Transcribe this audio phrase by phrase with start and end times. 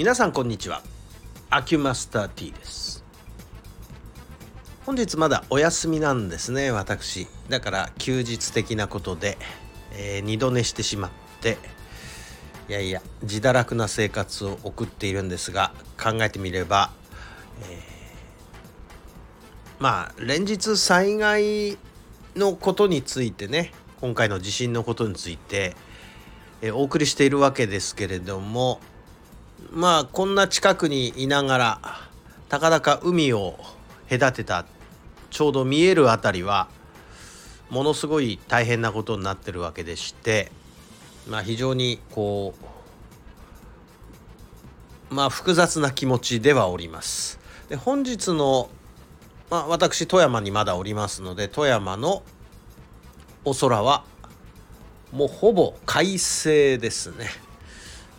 [0.00, 0.80] 皆さんこんにちは。
[1.50, 3.04] アキュマスター T です。
[4.86, 7.26] 本日まだお休みなんですね私。
[7.50, 9.36] だから休日的なことで、
[9.92, 11.10] えー、二度寝してしまっ
[11.42, 11.58] て
[12.70, 16.92] いやいや自堕落な生活を送っているんですが考えてみれば、
[17.64, 17.78] えー、
[19.80, 21.76] まあ連日災害
[22.36, 23.70] のことについてね
[24.00, 25.76] 今回の地震のことについて、
[26.62, 28.80] えー、お送りしているわけですけれども
[29.70, 31.80] まあこんな近くにいながら
[32.48, 33.58] たかだか海を
[34.08, 34.64] 隔てた
[35.30, 36.68] ちょうど見える辺りは
[37.70, 40.50] ものすごい大変なことになってるわけでして
[41.28, 42.54] まあ非常にこ
[45.10, 47.38] うまあ複雑な気持ちではおります。
[47.68, 48.70] で本日の
[49.50, 52.22] まあ私富山にまだおりますので富山の
[53.44, 54.04] お空は
[55.12, 57.28] もうほぼ快晴ですね。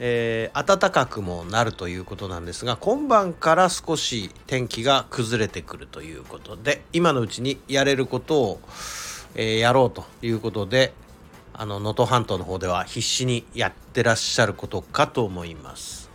[0.00, 8.60] えー、暖かくもなるということなんですが今晩から少し天気が崩れてくるということで今のうちにやれることを、
[9.34, 10.92] えー、やろうということで
[11.52, 16.08] あの能登半島の方では必死にやってらっしゃることかと思います。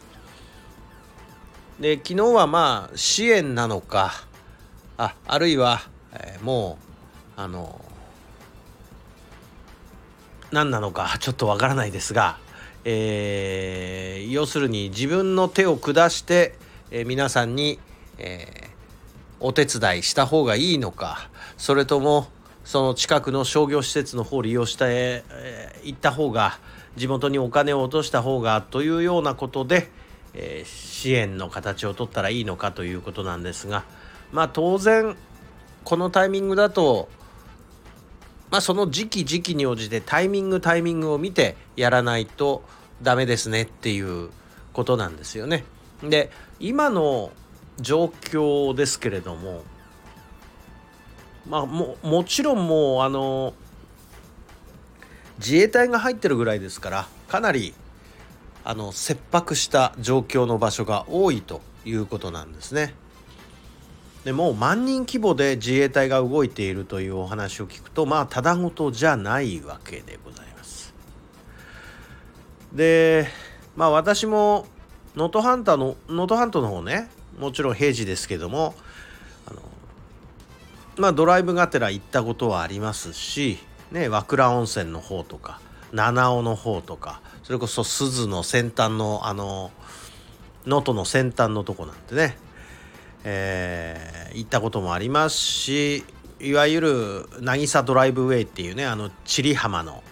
[1.82, 4.14] で昨日はまあ支援なのか
[4.96, 5.82] ああるいは、
[6.14, 6.78] えー、も
[7.38, 7.84] うあの
[10.52, 12.38] 何なのかちょっとわからないですが
[12.86, 16.56] えー、要するに自分の手を下して、
[16.92, 17.80] えー、皆さんに、
[18.18, 22.28] えー、お手伝いした方がいいのかそれとも
[22.66, 26.60] その近くの商業施設の方を利用して、えー、行った方が
[26.96, 29.90] 地元にお金を落とした方がというようなことで、
[30.34, 33.86] えー、支援の形を取ったらいいのかということなんですが
[34.32, 35.16] まあ当然
[35.84, 37.10] このタイミングだと
[38.54, 42.64] まあ、その時期時期に応じてタイミングタイミングを見てやらないと
[43.02, 44.30] ダメですねっていう
[44.74, 45.64] ことなんですよね。
[46.04, 46.30] で
[46.60, 47.32] 今の
[47.80, 49.64] 状況ですけれども
[51.50, 53.56] まあももちろんもうあの
[55.40, 57.74] 自衛隊が入ってるぐらいですからかなり
[58.64, 62.94] あの切迫した状況の場所が多いということなんですね。
[64.24, 70.94] でも万人規模で自衛隊が動いているというお話を聞くとまあただごとじゃないわけでございます。
[72.74, 73.28] で
[73.76, 74.66] まあ私も
[75.16, 78.76] 能登半島の能登半島の方ねもちろん平時ですけども
[79.46, 79.62] あの
[80.98, 83.60] まあドライブがてら行ったことはありますし
[83.92, 85.60] ね和倉温泉の方とか
[85.92, 89.72] 七尾の方とかそれこそ鈴の先端のあの
[90.66, 92.38] 能登の先端のとこなんてね
[93.24, 96.04] えー、行ったこともありますし
[96.40, 100.04] いわゆる渚ドライブウェイっていうねあの千里浜の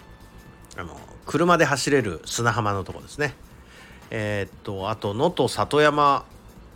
[0.76, 3.34] あの車で走れる砂浜のとこですね
[4.10, 6.24] えー、っとあと能登里山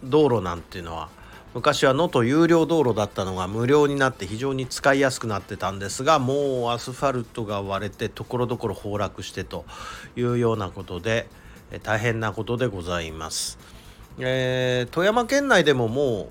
[0.04, 1.08] 道路なんていうのは
[1.54, 9.64] 昔は能登有料道路だったのが無料になって非常に使いやすくなってたんですがもうアスファルトが割れてところどころ崩落してと
[10.16, 11.28] いうようなことで
[11.82, 13.58] 大変なことでございます。
[14.18, 16.28] えー、富山県内でももう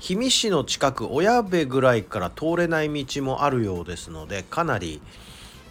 [0.00, 5.02] 氷見市の近く小矢部ぐらいから通れない道もあるようですのでかなり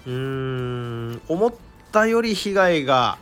[0.06, 1.54] うーん思っ
[1.92, 3.18] たより被害が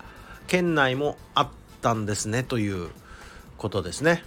[0.47, 1.49] 県内もあっ
[1.81, 2.89] たんですねという
[3.57, 4.23] ことですね。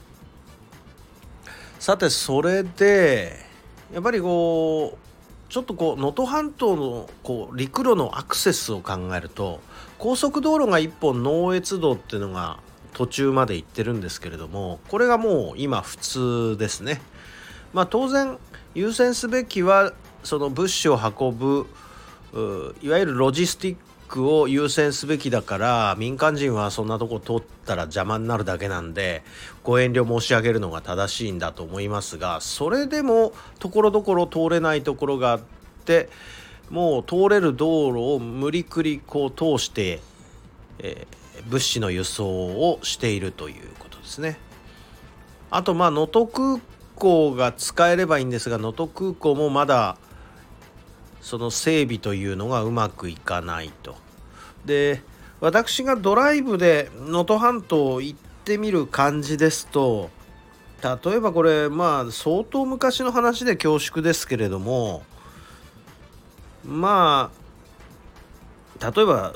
[1.79, 3.39] さてそれで
[3.93, 4.99] やっぱりこ
[5.49, 9.61] うちょっとこう能登半島のこう陸路のアクセスを考えると
[9.99, 12.61] 高速道路が1本能越道っていうのが
[12.93, 17.01] 途中まで行ってるんですけれどもこれがもう今普通ですね。
[17.73, 18.37] まあ、当然
[18.75, 19.93] 優先すべきは
[20.25, 21.67] その物資を運ぶ
[22.83, 23.77] いわゆるロジスティッ
[24.09, 29.23] クを優先すべきだから民間人はそんなとこ通ったら邪魔になるだけなんで
[29.63, 35.41] ご遠慮申し上げるのが正しいんだと思いますがそれでもところどころ通れないところがあっ
[35.85, 36.09] て
[36.71, 40.01] もう通れる道路を無理くりこう通して、
[40.81, 44.39] えー物資の輸送をしているということですね。
[45.51, 46.61] あとまあ能登空
[46.95, 49.97] 港が使えればいいんですが能登空港もまだ
[51.21, 53.97] その整備というのがうまくいかないと。
[54.65, 55.03] で
[55.41, 60.11] 私がドライブで能登半島行ってみる感じですと
[60.83, 65.03] 例えばこれまあ相当昔の話で恐縮ですけれども
[66.65, 67.31] ま
[68.81, 69.35] あ例えば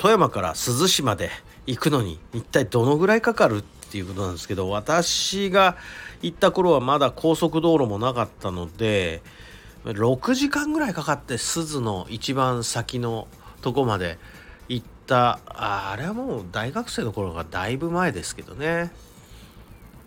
[0.00, 1.28] 富山から珠洲市まで
[1.66, 5.76] 行くのに一体どのぐらいかかるっていうことなんですけど私が
[6.22, 9.20] 行った頃はまだ高速道路もなかったので
[9.84, 13.28] 6時間ぐらいかかって珠洲の一番先の
[13.60, 14.18] とこまで
[14.70, 18.90] 行ったあれはもう大学生の頃がだいぶ前ですけどね。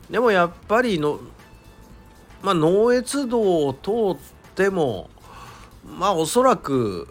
[0.09, 1.19] でもやっぱりの
[2.41, 5.11] まあ能越道を通っても
[5.85, 7.07] まあおそらく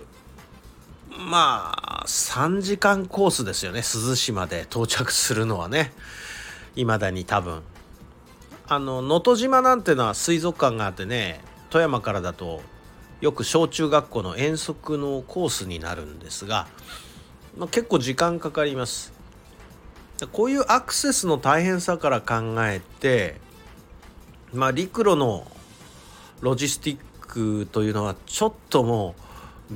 [1.16, 3.82] まあ3時間コースですよね。
[3.82, 5.92] 珠洲市まで到着するのはね。
[6.74, 7.62] いまだに多分。
[8.68, 12.62] あの能登島なんてのは水族館があってね富山からだと
[13.20, 16.66] よく小中学校の遠足のコースになるんですが、
[17.56, 19.12] まあ、結構時間かかります。
[20.30, 23.40] こういうアクセスの大変さから考えて
[24.54, 25.46] まあ陸路の
[26.40, 29.22] ロジスティックというのはちょっともう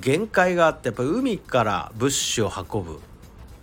[0.00, 3.00] 限界があってやっぱり海から物資を運ぶ。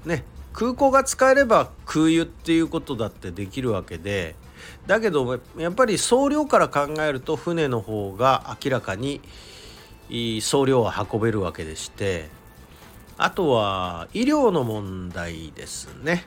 [0.05, 4.35] ね空港が使えれば空輸っていうことだってできるわけで。
[4.87, 9.21] だけどやっぱり送料から考えると船の方が明らかに
[10.41, 12.29] 送料は運べるわけでして。
[13.17, 16.25] あとは医療の問題ですね。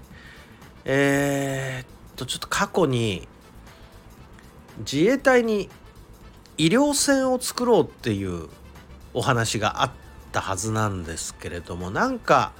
[0.84, 3.26] えー、っとちょっと過去に
[4.78, 5.68] 自衛隊に
[6.58, 8.48] 医療船を作ろうっていう
[9.16, 9.90] お話があっ
[10.30, 12.52] たはずなんですけれどもなんか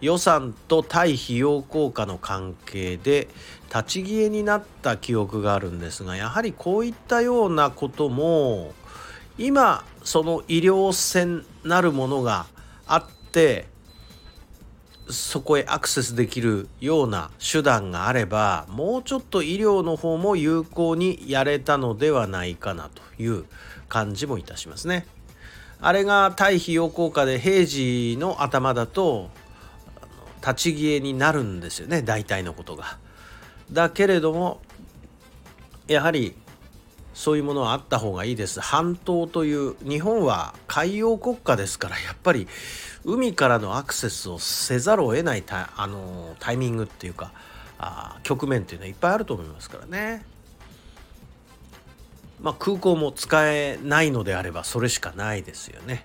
[0.00, 3.26] 予算と対費用効果の関係で
[3.68, 8.74] 立ち消えになった記憶があるんですがやはりこういったようなことも
[9.38, 12.46] 今その医療船なるものが
[12.86, 13.66] あって
[15.10, 23.44] そこへアクセスできるような手段があればもうちょっと医療の方も有効にやれたのではないかなという
[23.88, 25.06] 感じもいたしますね。
[25.86, 29.28] あれが対費用効果で平時の頭だと
[30.40, 32.96] 立ち消えになるんですよね大体のことが。
[33.70, 34.62] だけれども
[35.86, 36.36] やはり
[37.12, 38.60] そういうものはあった方がいいです。
[38.60, 42.48] 半島という日本は海洋国家ですからやっぱり
[43.04, 47.30] 海からのアクセスをせざるを得ないタあのタイミングっていうか
[47.78, 50.24] あ局面っていうのはいっぱいあると思いますからね。
[52.44, 56.04] まあ、空港も使えないのであればそれしかないですよね。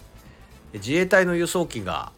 [0.72, 2.14] 自衛隊の輸送機が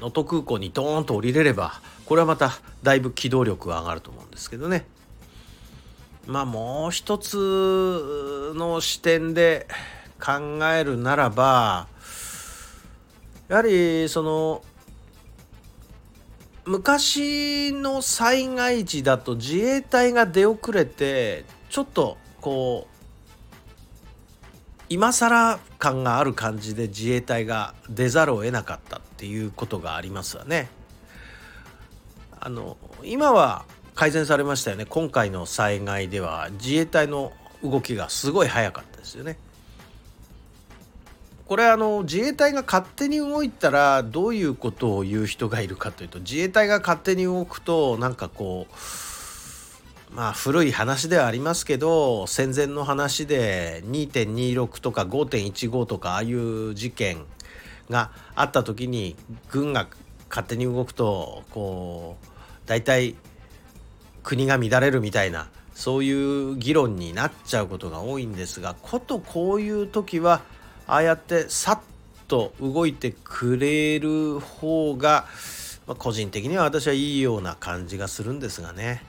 [0.00, 2.52] 能登空港にドーンと降りれればこれはまた
[2.84, 4.86] だいぶ機動力が上がると思うんですけどね。
[6.28, 9.66] まあもう一つの視点で
[10.24, 11.88] 考えるならば
[13.48, 14.62] やはりその
[16.66, 22.95] 昔の災害時だと自衛隊が出遅れてちょっとこう
[24.88, 30.68] 今更感がある感じで自衛隊が出ざるを得なかったっていうことがありますわね。
[32.38, 33.64] あの今は
[33.96, 37.32] 改善されましたよね今回の災害では自衛隊の
[37.64, 39.38] 動きがすごい早かったですよね。
[41.46, 48.74] これあの自衛隊が勝手に動いたらどういうことを言う人がいるかというと自衛隊が勝手に動くとなんかこう
[50.16, 57.26] まあ古い話ではありますけど戦前の話で2.26とか5.15とかああいう事件
[57.90, 59.14] があった時に
[59.50, 59.86] 軍が
[60.30, 62.26] 勝手に動くとこう
[62.64, 63.14] 大体
[64.22, 70.40] 国が乱れるみたいなそういう議論になっちゃうことが多いんですがことこういう時は
[70.86, 71.80] ああやってさっ
[72.26, 75.26] と動いてくれる方が、
[75.86, 79.02] ま、個人的には私はいいような感じがするんですがね。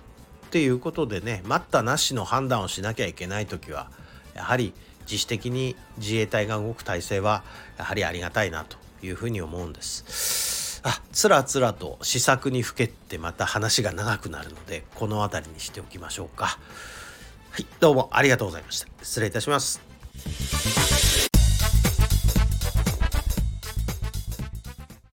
[0.47, 3.89] っていうことでね待ったなしの判断をしなきゃいけない時は
[4.33, 7.43] やはり自主的に自衛隊が動く体制は
[7.77, 10.81] やはりありがたいなというふうに思うんです。
[10.83, 16.59] あつらつらと試作にふけってまた話が長くなるのでこの辺りにしておきましょうか。
[17.51, 18.87] はいどうもありがとうございました。
[19.03, 19.81] 失礼いたします。